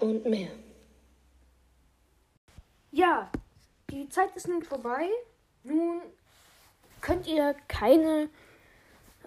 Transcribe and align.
und 0.00 0.24
mehr. 0.26 0.50
Ja, 2.90 3.30
die 3.90 4.08
Zeit 4.08 4.34
ist 4.36 4.48
nun 4.48 4.62
vorbei. 4.62 5.08
Nun 5.62 6.00
könnt 7.00 7.26
ihr 7.26 7.54
keine 7.68 8.28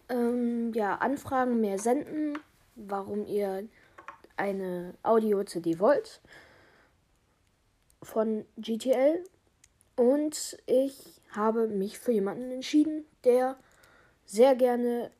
ähm, 0.09 0.71
ja, 0.73 0.95
Anfragen 0.95 1.59
mehr 1.59 1.79
senden, 1.79 2.39
warum 2.75 3.25
ihr 3.25 3.67
eine 4.37 4.93
Audio-CD 5.03 5.79
wollt 5.79 6.21
von 8.03 8.45
GTL. 8.57 9.23
Und 9.95 10.57
ich 10.65 11.21
habe 11.31 11.67
mich 11.67 11.97
für 11.99 12.11
jemanden 12.11 12.51
entschieden, 12.51 13.05
der 13.23 13.57
sehr 14.25 14.55
gerne 14.55 15.11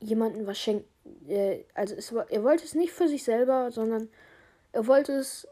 jemanden 0.00 0.46
was 0.46 0.58
schenkt. 0.58 0.86
Äh, 1.26 1.64
also 1.74 1.94
es, 1.94 2.12
er 2.12 2.44
wollte 2.44 2.64
es 2.64 2.74
nicht 2.74 2.92
für 2.92 3.08
sich 3.08 3.24
selber, 3.24 3.70
sondern 3.70 4.08
er 4.74 4.86
wollte 4.88 5.12
es 5.12 5.46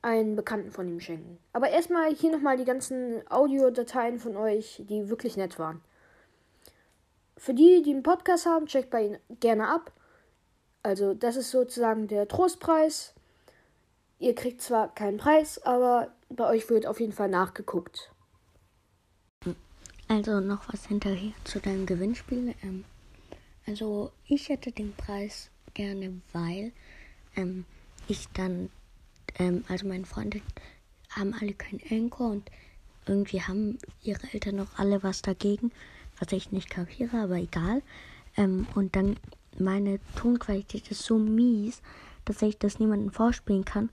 einen 0.00 0.36
Bekannten 0.36 0.70
von 0.70 0.88
ihm 0.88 1.00
schenken. 1.00 1.38
Aber 1.52 1.68
erstmal 1.68 2.14
hier 2.14 2.32
nochmal 2.32 2.56
die 2.56 2.64
ganzen 2.64 3.22
Audiodateien 3.30 4.18
von 4.18 4.36
euch, 4.36 4.82
die 4.88 5.08
wirklich 5.08 5.36
nett 5.36 5.58
waren. 5.58 5.82
Für 7.36 7.54
die, 7.54 7.82
die 7.82 7.90
einen 7.90 8.02
Podcast 8.02 8.46
haben, 8.46 8.66
checkt 8.66 8.90
bei 8.90 9.06
ihnen 9.06 9.18
gerne 9.40 9.68
ab. 9.68 9.92
Also 10.82 11.14
das 11.14 11.36
ist 11.36 11.50
sozusagen 11.50 12.08
der 12.08 12.28
Trostpreis. 12.28 13.14
Ihr 14.18 14.34
kriegt 14.34 14.62
zwar 14.62 14.94
keinen 14.94 15.18
Preis, 15.18 15.62
aber 15.62 16.12
bei 16.28 16.48
euch 16.48 16.68
wird 16.70 16.86
auf 16.86 17.00
jeden 17.00 17.12
Fall 17.12 17.28
nachgeguckt. 17.28 18.12
Also 20.08 20.40
noch 20.40 20.72
was 20.72 20.86
hinterher 20.86 21.32
zu 21.44 21.60
deinem 21.60 21.86
Gewinnspiel. 21.86 22.54
Ähm, 22.62 22.84
also 23.66 24.12
ich 24.26 24.48
hätte 24.48 24.70
den 24.72 24.92
Preis 24.94 25.50
gerne, 25.72 26.20
weil 26.32 26.72
ähm, 27.36 27.64
ich 28.08 28.28
dann, 28.34 28.70
ähm, 29.38 29.64
also 29.68 29.86
meine 29.86 30.04
Freunde 30.04 30.40
haben 31.10 31.34
alle 31.34 31.54
kein 31.54 31.80
Anchor 31.90 32.30
und 32.30 32.50
irgendwie 33.06 33.42
haben 33.42 33.78
ihre 34.02 34.32
Eltern 34.32 34.56
noch 34.56 34.78
alle 34.78 35.02
was 35.02 35.22
dagegen, 35.22 35.72
was 36.18 36.32
ich 36.32 36.52
nicht 36.52 36.70
kapiere, 36.70 37.22
aber 37.22 37.36
egal. 37.36 37.82
Ähm, 38.36 38.66
und 38.74 38.96
dann 38.96 39.16
meine 39.58 40.00
Tonqualität 40.16 40.90
ist 40.90 41.02
so 41.02 41.18
mies, 41.18 41.82
dass 42.24 42.42
ich 42.42 42.58
das 42.58 42.78
niemandem 42.78 43.12
vorspielen 43.12 43.64
kann, 43.64 43.90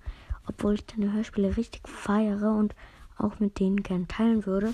obwohl 0.48 0.75
ich 0.75 0.86
deine 0.86 1.12
Hörspiele 1.14 1.58
richtig 1.58 1.88
feiere 1.88 2.56
und 2.56 2.75
auch 3.18 3.40
mit 3.40 3.59
denen 3.59 3.84
gern 3.84 4.08
teilen 4.08 4.46
würde. 4.46 4.73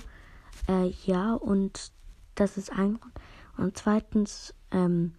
Äh, 0.68 0.92
ja, 1.04 1.34
und 1.34 1.92
das 2.34 2.56
ist 2.56 2.70
ein 2.72 2.98
Grund. 2.98 3.14
Und 3.56 3.76
zweitens 3.76 4.54
ähm, 4.70 5.14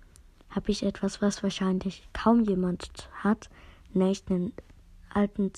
habe 0.50 0.72
ich 0.72 0.84
etwas, 0.84 1.22
was 1.22 1.44
wahrscheinlich 1.44 2.08
kaum 2.14 2.44
jemand 2.44 3.10
hat, 3.22 3.50
einen 3.96 4.54
alten 5.14 5.52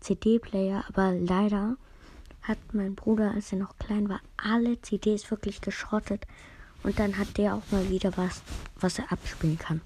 CD-Player, 0.00 0.84
aber 0.88 1.12
leider 1.12 1.76
hat 2.42 2.58
mein 2.72 2.94
Bruder, 2.94 3.32
als 3.32 3.52
er 3.52 3.58
noch 3.58 3.76
klein 3.78 4.08
war, 4.08 4.20
alle 4.36 4.80
CDs 4.80 5.30
wirklich 5.30 5.60
geschrottet. 5.60 6.26
Und 6.82 6.98
dann 6.98 7.18
hat 7.18 7.36
der 7.36 7.54
auch 7.54 7.70
mal 7.70 7.88
wieder 7.90 8.16
was, 8.16 8.42
was 8.78 8.98
er 8.98 9.12
abspielen 9.12 9.58
kann. 9.58 9.82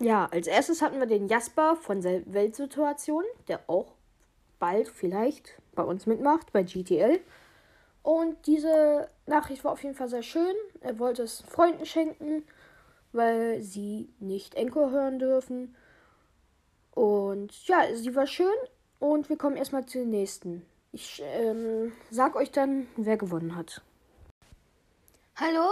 Ja, 0.00 0.26
als 0.26 0.46
erstes 0.46 0.82
hatten 0.82 0.98
wir 0.98 1.06
den 1.06 1.28
Jasper 1.28 1.76
von 1.76 2.00
der 2.00 2.22
Weltsituation, 2.32 3.22
der 3.48 3.60
auch 3.68 3.92
bald 4.58 4.88
vielleicht 4.88 5.60
bei 5.74 5.82
uns 5.82 6.06
mitmacht, 6.06 6.52
bei 6.52 6.62
GTL. 6.62 7.20
Und 8.02 8.46
diese 8.46 9.08
Nachricht 9.26 9.62
war 9.62 9.72
auf 9.72 9.82
jeden 9.82 9.94
Fall 9.94 10.08
sehr 10.08 10.22
schön. 10.22 10.54
Er 10.80 10.98
wollte 10.98 11.22
es 11.22 11.42
Freunden 11.42 11.84
schenken, 11.84 12.44
weil 13.12 13.60
sie 13.62 14.08
nicht 14.18 14.54
Enko 14.54 14.90
hören 14.90 15.18
dürfen. 15.18 15.76
Und 16.94 17.66
ja, 17.66 17.94
sie 17.94 18.14
war 18.14 18.26
schön. 18.26 18.52
Und 18.98 19.28
wir 19.28 19.38
kommen 19.38 19.56
erstmal 19.56 19.86
zu 19.86 19.98
den 19.98 20.10
nächsten. 20.10 20.66
Ich 20.92 21.22
ähm, 21.24 21.92
sag 22.10 22.36
euch 22.36 22.50
dann, 22.50 22.88
wer 22.96 23.16
gewonnen 23.16 23.56
hat. 23.56 23.80
Hallo, 25.36 25.68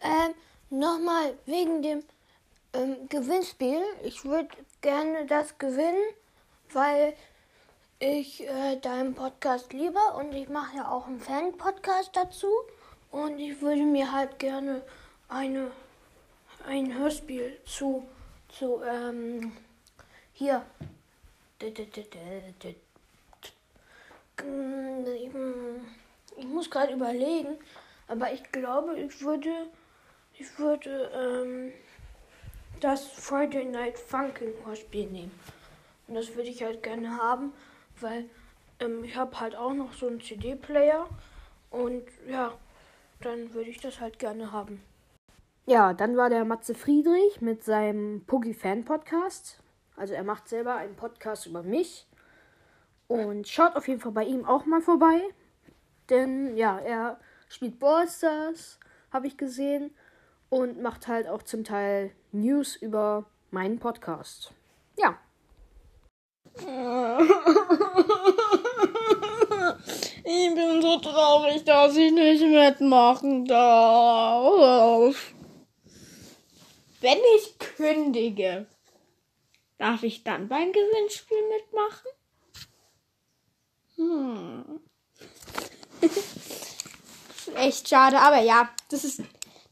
ähm, 0.00 0.34
nochmal 0.70 1.34
wegen 1.44 1.82
dem 1.82 2.02
ähm, 2.72 2.96
Gewinnspiel. 3.08 3.82
Ich 4.04 4.24
würde 4.24 4.48
gerne 4.80 5.26
das 5.26 5.58
gewinnen, 5.58 6.14
weil 6.72 7.14
ich 7.98 8.48
äh, 8.48 8.76
deinen 8.76 9.14
Podcast 9.14 9.72
liebe 9.72 9.98
und 10.16 10.32
ich 10.32 10.48
mache 10.48 10.78
ja 10.78 10.90
auch 10.90 11.06
einen 11.06 11.20
Fan-Podcast 11.20 12.10
dazu. 12.14 12.48
Und 13.10 13.38
ich 13.38 13.60
würde 13.60 13.82
mir 13.82 14.10
halt 14.12 14.38
gerne 14.38 14.82
eine, 15.28 15.70
ein 16.66 16.96
Hörspiel 16.96 17.58
zu, 17.66 18.06
zu 18.48 18.80
ähm, 18.84 19.52
hier. 20.40 20.62
Ich 26.38 26.46
muss 26.46 26.70
gerade 26.70 26.94
überlegen, 26.94 27.58
aber 28.08 28.32
ich 28.32 28.42
glaube, 28.50 28.98
ich 28.98 29.20
würde, 29.20 29.66
ich 30.38 30.58
würde 30.58 31.10
ähm, 31.14 31.72
das 32.80 33.06
Friday 33.06 33.66
Night 33.66 33.98
Funkin' 33.98 34.54
Hörspiel 34.64 35.06
nehmen. 35.10 35.30
Und 36.08 36.14
das 36.14 36.34
würde 36.34 36.48
ich 36.48 36.62
halt 36.62 36.82
gerne 36.82 37.18
haben, 37.18 37.52
weil 38.00 38.24
ähm, 38.80 39.04
ich 39.04 39.16
habe 39.16 39.38
halt 39.38 39.54
auch 39.54 39.74
noch 39.74 39.92
so 39.92 40.06
einen 40.06 40.22
CD-Player 40.22 41.06
und 41.70 42.04
ja, 42.26 42.54
dann 43.20 43.52
würde 43.52 43.68
ich 43.68 43.80
das 43.80 44.00
halt 44.00 44.18
gerne 44.18 44.52
haben. 44.52 44.82
Ja, 45.66 45.92
dann 45.92 46.16
war 46.16 46.30
der 46.30 46.46
Matze 46.46 46.74
Friedrich 46.74 47.42
mit 47.42 47.62
seinem 47.62 48.24
Puggy 48.24 48.54
Fan 48.54 48.86
Podcast. 48.86 49.60
Also 50.00 50.14
er 50.14 50.24
macht 50.24 50.48
selber 50.48 50.76
einen 50.76 50.96
Podcast 50.96 51.44
über 51.44 51.62
mich. 51.62 52.06
Und 53.06 53.46
schaut 53.46 53.76
auf 53.76 53.86
jeden 53.86 54.00
Fall 54.00 54.12
bei 54.12 54.24
ihm 54.24 54.46
auch 54.46 54.64
mal 54.64 54.80
vorbei. 54.80 55.20
Denn 56.08 56.56
ja, 56.56 56.78
er 56.78 57.20
spielt 57.50 57.78
Ballstars, 57.78 58.80
habe 59.12 59.26
ich 59.26 59.36
gesehen. 59.36 59.94
Und 60.48 60.80
macht 60.80 61.06
halt 61.06 61.28
auch 61.28 61.42
zum 61.42 61.64
Teil 61.64 62.12
News 62.32 62.76
über 62.76 63.26
meinen 63.50 63.78
Podcast. 63.78 64.54
Ja. 64.96 65.18
Ich 70.22 70.54
bin 70.54 70.80
so 70.80 70.98
traurig, 70.98 71.64
dass 71.64 71.96
ich 71.96 72.12
nicht 72.12 72.42
mitmachen 72.42 73.46
darf. 73.46 75.32
Wenn 77.00 77.18
ich 77.36 77.58
kündige, 77.58 78.66
darf 79.80 80.02
ich 80.02 80.22
dann 80.22 80.48
beim 80.48 80.72
Gewinnspiel 80.72 81.38
mitmachen? 81.48 82.10
Hm. 83.96 84.80
echt 87.56 87.88
schade, 87.88 88.18
aber 88.18 88.40
ja, 88.42 88.70
das 88.90 89.04
ist. 89.04 89.22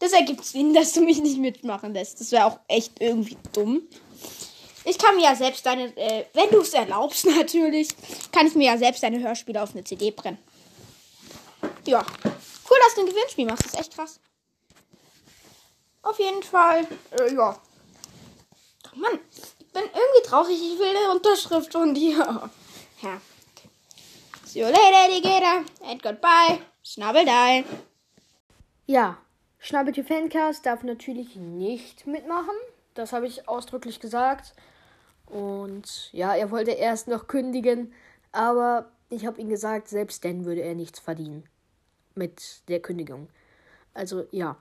Das 0.00 0.12
ergibt 0.12 0.44
Sinn, 0.44 0.74
dass 0.74 0.92
du 0.92 1.02
mich 1.02 1.20
nicht 1.20 1.38
mitmachen 1.38 1.92
lässt. 1.92 2.20
Das 2.20 2.32
wäre 2.32 2.46
auch 2.46 2.60
echt 2.68 3.00
irgendwie 3.00 3.36
dumm. 3.52 3.82
Ich 4.84 4.96
kann 4.96 5.16
mir 5.16 5.24
ja 5.24 5.34
selbst 5.34 5.66
deine, 5.66 5.94
äh, 5.96 6.24
wenn 6.32 6.50
du 6.50 6.60
es 6.60 6.72
erlaubst 6.72 7.26
natürlich, 7.36 7.88
kann 8.32 8.46
ich 8.46 8.54
mir 8.54 8.72
ja 8.72 8.78
selbst 8.78 9.02
deine 9.02 9.20
Hörspiele 9.20 9.62
auf 9.62 9.72
eine 9.72 9.84
CD 9.84 10.10
brennen. 10.10 10.38
Ja. 11.84 12.06
Cool, 12.70 12.78
dass 12.84 12.94
du 12.94 13.00
ein 13.02 13.06
Gewinnspiel 13.08 13.46
machst. 13.46 13.64
Das 13.64 13.74
ist 13.74 13.80
echt 13.80 13.94
krass. 13.94 14.20
Auf 16.02 16.18
jeden 16.18 16.42
Fall, 16.42 16.86
äh, 17.18 17.34
ja. 17.34 17.60
Mann, 18.94 19.18
bin 19.78 19.90
irgendwie 19.94 20.28
traurig. 20.28 20.56
Ich 20.56 20.78
will 20.78 20.96
eine 20.96 21.12
Unterschrift 21.12 21.72
von 21.72 21.94
dir. 21.94 22.50
Ja. 23.02 23.20
See 24.44 24.60
you 24.60 24.66
later, 24.66 24.96
Alligator. 25.04 25.64
And 25.84 26.02
goodbye. 26.02 26.60
Schnabeldei. 26.82 27.64
Ja, 28.86 29.18
Schnabbeltier 29.58 30.04
Fancast 30.04 30.64
darf 30.64 30.82
natürlich 30.82 31.36
nicht 31.36 32.06
mitmachen. 32.06 32.54
Das 32.94 33.12
habe 33.12 33.26
ich 33.26 33.48
ausdrücklich 33.48 34.00
gesagt. 34.00 34.54
Und 35.26 36.10
ja, 36.12 36.34
er 36.34 36.50
wollte 36.50 36.70
erst 36.70 37.06
noch 37.06 37.26
kündigen, 37.26 37.92
aber 38.32 38.90
ich 39.10 39.26
habe 39.26 39.40
ihm 39.40 39.48
gesagt, 39.48 39.88
selbst 39.88 40.24
dann 40.24 40.46
würde 40.46 40.62
er 40.62 40.74
nichts 40.74 40.98
verdienen 40.98 41.44
mit 42.14 42.62
der 42.68 42.80
Kündigung. 42.80 43.28
Also 43.92 44.24
ja, 44.30 44.56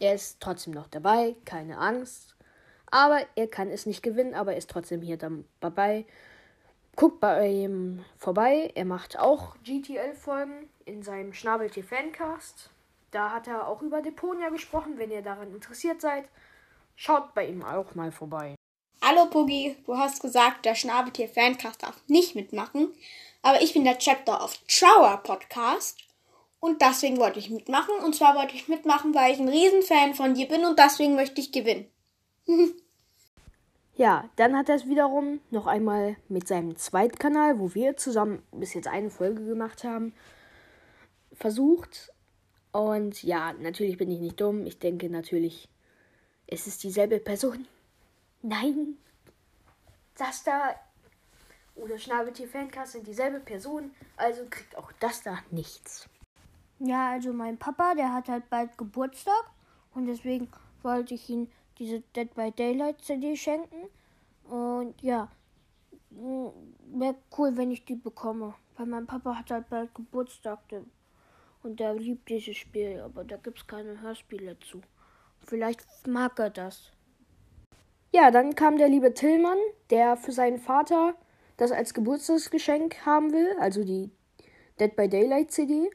er 0.00 0.14
ist 0.14 0.40
trotzdem 0.40 0.72
noch 0.72 0.88
dabei, 0.88 1.36
keine 1.44 1.76
Angst. 1.76 2.35
Aber 2.96 3.26
er 3.34 3.46
kann 3.46 3.68
es 3.68 3.84
nicht 3.84 4.02
gewinnen, 4.02 4.32
aber 4.32 4.52
er 4.52 4.56
ist 4.56 4.70
trotzdem 4.70 5.02
hier 5.02 5.18
dabei. 5.60 6.06
Guckt 6.96 7.20
bei 7.20 7.46
ihm 7.46 8.02
vorbei. 8.16 8.72
Er 8.74 8.86
macht 8.86 9.18
auch 9.18 9.54
GTL-Folgen 9.64 10.70
in 10.86 11.02
seinem 11.02 11.34
Schnabeltier 11.34 11.84
Fancast. 11.84 12.70
Da 13.10 13.32
hat 13.32 13.48
er 13.48 13.68
auch 13.68 13.82
über 13.82 14.00
Deponia 14.00 14.48
gesprochen. 14.48 14.94
Wenn 14.96 15.10
ihr 15.10 15.20
daran 15.20 15.52
interessiert 15.52 16.00
seid, 16.00 16.24
schaut 16.94 17.34
bei 17.34 17.46
ihm 17.46 17.62
auch 17.62 17.94
mal 17.94 18.12
vorbei. 18.12 18.54
Hallo 19.04 19.26
Puggy, 19.26 19.76
du 19.84 19.98
hast 19.98 20.22
gesagt, 20.22 20.64
der 20.64 20.74
Schnabeltier 20.74 21.28
Fancast 21.28 21.82
darf 21.82 22.00
nicht 22.06 22.34
mitmachen, 22.34 22.94
aber 23.42 23.60
ich 23.60 23.74
bin 23.74 23.84
der 23.84 23.98
Chapter 23.98 24.42
of 24.42 24.58
Trauer 24.68 25.18
Podcast 25.22 25.98
und 26.60 26.80
deswegen 26.80 27.18
wollte 27.18 27.40
ich 27.40 27.50
mitmachen 27.50 27.94
und 28.02 28.16
zwar 28.16 28.34
wollte 28.36 28.56
ich 28.56 28.68
mitmachen, 28.68 29.14
weil 29.14 29.34
ich 29.34 29.38
ein 29.38 29.50
Riesenfan 29.50 30.14
von 30.14 30.32
dir 30.32 30.48
bin 30.48 30.64
und 30.64 30.78
deswegen 30.78 31.14
möchte 31.14 31.42
ich 31.42 31.52
gewinnen. 31.52 31.90
Ja, 33.96 34.28
dann 34.36 34.54
hat 34.56 34.68
er 34.68 34.76
es 34.76 34.86
wiederum 34.86 35.40
noch 35.50 35.66
einmal 35.66 36.16
mit 36.28 36.46
seinem 36.46 36.76
Zweitkanal, 36.76 37.58
wo 37.58 37.74
wir 37.74 37.96
zusammen 37.96 38.42
bis 38.52 38.74
jetzt 38.74 38.88
eine 38.88 39.08
Folge 39.08 39.44
gemacht 39.44 39.84
haben, 39.84 40.12
versucht. 41.32 42.12
Und 42.72 43.22
ja, 43.22 43.54
natürlich 43.54 43.96
bin 43.96 44.10
ich 44.10 44.20
nicht 44.20 44.38
dumm. 44.38 44.66
Ich 44.66 44.78
denke 44.78 45.08
natürlich, 45.08 45.70
es 46.46 46.66
ist 46.66 46.82
dieselbe 46.82 47.18
Person. 47.20 47.66
Nein, 48.42 48.98
das 50.16 50.44
da 50.44 50.74
oder 51.74 51.98
Schnabeltier 51.98 52.48
Fancast 52.48 52.92
sind 52.92 53.06
dieselbe 53.06 53.40
Person, 53.40 53.90
also 54.16 54.42
kriegt 54.48 54.76
auch 54.76 54.92
das 55.00 55.22
da 55.22 55.38
nichts. 55.50 56.08
Ja, 56.78 57.12
also 57.12 57.32
mein 57.32 57.58
Papa, 57.58 57.94
der 57.94 58.12
hat 58.12 58.28
halt 58.28 58.48
bald 58.50 58.76
Geburtstag 58.76 59.50
und 59.94 60.06
deswegen 60.06 60.48
wollte 60.82 61.14
ich 61.14 61.28
ihm 61.28 61.48
diese 61.78 62.00
Dead 62.14 62.32
by 62.34 62.50
Daylight 62.50 63.02
CD 63.02 63.36
schenken. 63.36 63.88
Und 64.44 65.00
ja, 65.02 65.28
wäre 66.10 67.16
cool, 67.36 67.56
wenn 67.56 67.70
ich 67.70 67.84
die 67.84 67.96
bekomme. 67.96 68.54
Weil 68.76 68.86
mein 68.86 69.06
Papa 69.06 69.36
hat 69.36 69.50
halt 69.50 69.68
bald 69.68 69.94
Geburtstag 69.94 70.60
und 71.62 71.80
der 71.80 71.94
liebt 71.94 72.28
dieses 72.28 72.56
Spiel, 72.56 73.00
aber 73.00 73.24
da 73.24 73.36
gibt 73.36 73.58
es 73.58 73.66
keine 73.66 74.00
Hörspiele 74.00 74.58
zu. 74.60 74.82
Vielleicht 75.40 75.84
mag 76.06 76.38
er 76.38 76.50
das. 76.50 76.92
Ja, 78.12 78.30
dann 78.30 78.54
kam 78.54 78.78
der 78.78 78.88
liebe 78.88 79.14
Tillmann, 79.14 79.58
der 79.90 80.16
für 80.16 80.32
seinen 80.32 80.58
Vater 80.58 81.14
das 81.56 81.72
als 81.72 81.94
Geburtstagsgeschenk 81.94 83.04
haben 83.06 83.32
will, 83.32 83.56
also 83.58 83.82
die 83.82 84.10
Dead 84.78 84.94
by 84.94 85.08
Daylight 85.08 85.50
CD. 85.50 85.90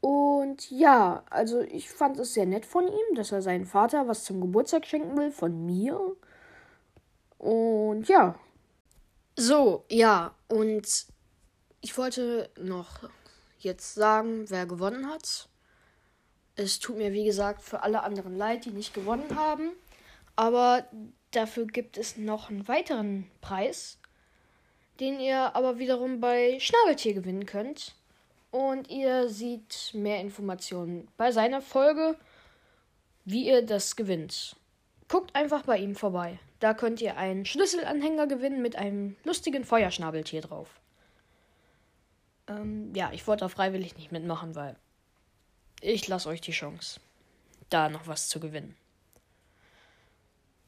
Und 0.00 0.70
ja, 0.70 1.24
also 1.28 1.60
ich 1.60 1.90
fand 1.90 2.18
es 2.18 2.34
sehr 2.34 2.46
nett 2.46 2.64
von 2.64 2.86
ihm, 2.86 3.14
dass 3.14 3.32
er 3.32 3.42
seinen 3.42 3.66
Vater 3.66 4.08
was 4.08 4.24
zum 4.24 4.40
Geburtstag 4.40 4.86
schenken 4.86 5.16
will, 5.16 5.30
von 5.30 5.66
mir. 5.66 6.16
Und 7.38 8.08
ja. 8.08 8.38
So, 9.36 9.84
ja, 9.88 10.34
und 10.48 11.06
ich 11.80 11.96
wollte 11.96 12.50
noch 12.58 13.08
jetzt 13.58 13.94
sagen, 13.94 14.48
wer 14.48 14.66
gewonnen 14.66 15.08
hat. 15.08 15.48
Es 16.56 16.78
tut 16.78 16.96
mir, 16.96 17.12
wie 17.12 17.24
gesagt, 17.24 17.62
für 17.62 17.82
alle 17.82 18.02
anderen 18.02 18.36
leid, 18.36 18.64
die 18.64 18.70
nicht 18.70 18.94
gewonnen 18.94 19.36
haben. 19.36 19.70
Aber 20.36 20.86
dafür 21.30 21.66
gibt 21.66 21.96
es 21.96 22.16
noch 22.16 22.50
einen 22.50 22.68
weiteren 22.68 23.30
Preis, 23.40 23.98
den 24.98 25.20
ihr 25.20 25.54
aber 25.54 25.78
wiederum 25.78 26.20
bei 26.20 26.58
Schnabeltier 26.60 27.14
gewinnen 27.14 27.46
könnt. 27.46 27.94
Und 28.50 28.90
ihr 28.90 29.28
seht 29.28 29.92
mehr 29.94 30.20
Informationen 30.20 31.08
bei 31.16 31.30
seiner 31.30 31.62
Folge, 31.62 32.16
wie 33.24 33.46
ihr 33.46 33.62
das 33.62 33.94
gewinnt. 33.96 34.56
Guckt 35.08 35.34
einfach 35.34 35.62
bei 35.62 35.78
ihm 35.78 35.94
vorbei. 35.94 36.38
Da 36.58 36.74
könnt 36.74 37.00
ihr 37.00 37.16
einen 37.16 37.46
Schlüsselanhänger 37.46 38.26
gewinnen 38.26 38.60
mit 38.60 38.76
einem 38.76 39.16
lustigen 39.24 39.64
Feuerschnabeltier 39.64 40.42
drauf. 40.42 40.80
Ähm, 42.48 42.92
ja, 42.94 43.10
ich 43.12 43.26
wollte 43.26 43.46
auch 43.46 43.50
freiwillig 43.50 43.96
nicht 43.96 44.12
mitmachen, 44.12 44.54
weil 44.54 44.76
ich 45.80 46.06
lasse 46.08 46.28
euch 46.28 46.40
die 46.40 46.52
Chance, 46.52 47.00
da 47.70 47.88
noch 47.88 48.06
was 48.06 48.28
zu 48.28 48.40
gewinnen. 48.40 48.76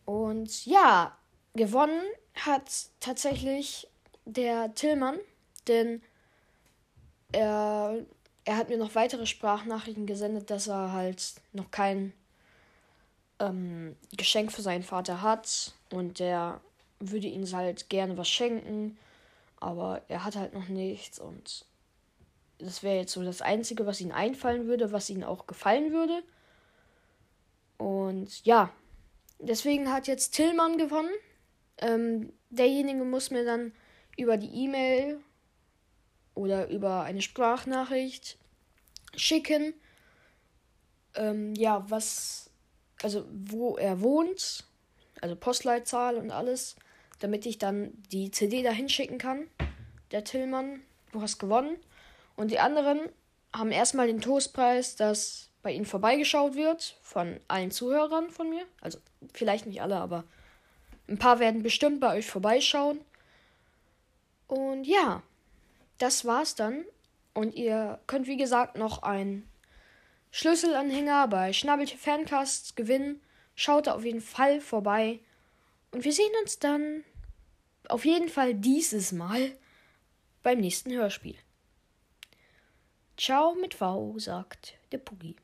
Und 0.05 0.67
ja, 0.67 1.17
gewonnen 1.55 2.03
hat 2.35 2.71
tatsächlich 3.01 3.89
der 4.25 4.75
Tillmann, 4.75 5.19
denn 5.69 6.03
er, 7.33 8.05
er 8.45 8.57
hat 8.57 8.69
mir 8.69 8.79
noch 8.79 8.95
weitere 8.95 9.27
Sprachnachrichten 9.27 10.07
gesendet, 10.07 10.51
dass 10.51 10.69
er 10.69 10.93
halt 10.93 11.35
noch 11.53 11.71
kein 11.71 12.13
ähm, 13.41 13.97
Geschenk 14.17 14.53
für 14.53 14.63
seinen 14.63 14.83
Vater 14.83 15.23
hat 15.23 15.75
und 15.91 16.19
der 16.19 16.61
würde 17.01 17.27
ihm 17.27 17.51
halt 17.53 17.89
gerne 17.89 18.17
was 18.17 18.29
schenken, 18.29 18.97
aber 19.59 20.03
er 20.09 20.25
hat 20.25 20.37
halt 20.37 20.55
noch 20.55 20.69
nichts 20.69 21.19
und 21.19 21.65
das 22.59 22.83
wäre 22.83 22.97
jetzt 22.97 23.13
so 23.13 23.25
das 23.25 23.43
Einzige, 23.43 23.87
was 23.87 24.01
ihm 24.01 24.13
einfallen 24.13 24.67
würde, 24.67 24.93
was 24.93 25.11
ihm 25.11 25.25
auch 25.25 25.49
gefallen 25.49 25.93
würde. 25.93 26.23
Und 27.77 28.45
ja, 28.45 28.71
deswegen 29.41 29.91
hat 29.91 30.07
jetzt 30.07 30.35
Tillmann 30.35 30.79
gewonnen. 30.79 31.11
Ähm, 31.79 32.33
derjenige 32.51 33.03
muss 33.03 33.33
mir 33.33 33.45
dann 33.45 33.73
über 34.17 34.37
die 34.37 34.65
E-Mail 34.65 35.19
oder 36.35 36.69
über 36.69 37.03
eine 37.03 37.23
Sprachnachricht 37.23 38.39
schicken. 39.15 39.75
Ähm, 41.15 41.55
ja, 41.55 41.85
was, 41.89 42.51
also 43.03 43.27
wo 43.31 43.77
er 43.77 44.01
wohnt, 44.01 44.65
also 45.21 45.37
Postleitzahl 45.37 46.17
und 46.17 46.31
alles, 46.31 46.77
damit 47.21 47.47
ich 47.47 47.59
dann 47.59 47.93
die 48.11 48.31
CD 48.31 48.63
dahin 48.63 48.89
schicken 48.89 49.19
kann. 49.19 49.47
Der 50.11 50.25
Tillmann, 50.25 50.83
du 51.13 51.21
hast 51.21 51.39
gewonnen. 51.39 51.77
Und 52.37 52.51
die 52.51 52.59
anderen 52.59 53.01
haben 53.55 53.71
erstmal 53.71 54.07
den 54.07 54.21
Toastpreis, 54.21 54.97
dass 54.97 55.51
bei 55.63 55.73
ihnen 55.73 55.87
vorbeigeschaut 55.87 56.55
wird 56.55 56.97
von 57.03 57.39
allen 57.49 57.71
Zuhörern 57.71 58.31
von 58.31 58.51
mir. 58.51 58.65
Also 58.81 58.99
vielleicht 59.33 59.67
nicht 59.67 59.81
alle, 59.81 59.97
aber 59.97 60.25
ein 61.09 61.19
paar 61.19 61.39
werden 61.39 61.63
bestimmt 61.63 62.01
bei 62.01 62.17
euch 62.17 62.27
vorbeischauen. 62.27 63.01
Und 64.49 64.85
ja, 64.85 65.23
das 66.03 66.25
war's 66.25 66.55
dann. 66.55 66.85
Und 67.33 67.55
ihr 67.55 68.01
könnt, 68.07 68.27
wie 68.27 68.37
gesagt, 68.37 68.77
noch 68.77 69.03
einen 69.03 69.49
Schlüsselanhänger 70.33 71.29
bei 71.29 71.53
Schnabbelche 71.53 71.97
Fancast 71.97 72.77
gewinnen. 72.77 73.23
Schaut 73.55 73.87
da 73.87 73.95
auf 73.95 74.05
jeden 74.05 74.21
Fall 74.21 74.61
vorbei. 74.61 75.21
Und 75.93 76.05
wir 76.05 76.13
sehen 76.13 76.33
uns 76.43 76.59
dann 76.59 77.05
auf 77.89 78.05
jeden 78.05 78.29
Fall 78.29 78.55
dieses 78.55 79.13
Mal 79.13 79.53
beim 80.43 80.59
nächsten 80.59 80.93
Hörspiel. 80.93 81.37
Ciao 83.17 83.55
mit 83.55 83.75
V, 83.75 84.19
sagt 84.19 84.75
der 84.91 84.99
Puggi. 84.99 85.37